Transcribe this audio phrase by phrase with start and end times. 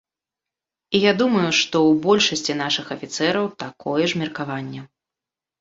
[0.99, 4.81] І я думаю, што ў большасці нашых афіцэраў такое ж меркаванне.